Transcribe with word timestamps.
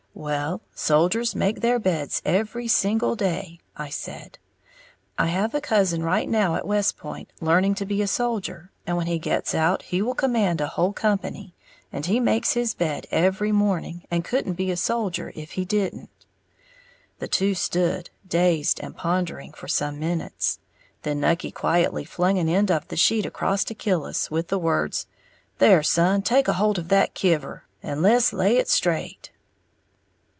"Well, 0.13 0.61
soldiers 0.75 1.33
make 1.33 1.61
their 1.61 1.79
beds 1.79 2.21
every 2.23 2.67
single 2.67 3.15
day," 3.15 3.59
I 3.75 3.89
said; 3.89 4.37
"I 5.17 5.27
have 5.27 5.55
a 5.55 5.61
cousin 5.61 6.03
right 6.03 6.29
now 6.29 6.53
at 6.53 6.67
West 6.67 6.95
Point, 6.95 7.31
learning 7.39 7.73
to 7.75 7.87
be 7.87 8.03
a 8.03 8.07
soldier, 8.07 8.71
and 8.85 8.97
when 8.97 9.07
he 9.07 9.17
gets 9.17 9.55
out 9.55 9.81
he 9.83 9.99
will 9.99 10.13
command 10.13 10.61
a 10.61 10.67
whole 10.67 10.93
company, 10.93 11.55
and 11.91 12.05
he 12.05 12.19
makes 12.19 12.53
his 12.53 12.75
bed 12.75 13.07
every 13.09 13.51
morning, 13.51 14.05
and 14.11 14.23
couldn't 14.23 14.53
be 14.53 14.69
a 14.69 14.77
soldier 14.77 15.31
if 15.33 15.51
he 15.53 15.65
didn't." 15.65 16.11
The 17.17 17.27
two 17.29 17.55
stood, 17.55 18.11
dazed 18.27 18.79
and 18.79 18.95
pondering, 18.95 19.53
for 19.53 19.67
some 19.69 19.97
minutes; 19.97 20.59
then 21.01 21.19
Nucky 21.19 21.49
quietly 21.49 22.05
flung 22.05 22.37
an 22.37 22.47
end 22.49 22.69
of 22.69 22.87
the 22.89 22.95
sheet 22.97 23.25
across 23.25 23.63
to 23.63 23.73
Killis, 23.73 24.29
with 24.29 24.49
the 24.49 24.59
words, 24.59 25.07
"There, 25.57 25.81
son, 25.81 26.21
take 26.21 26.47
a 26.47 26.53
holt 26.53 26.77
of 26.77 26.89
that 26.89 27.15
kiver, 27.15 27.63
and 27.81 28.03
le's 28.03 28.31
lay 28.31 28.57
it 28.57 28.69
straight!" 28.69 29.31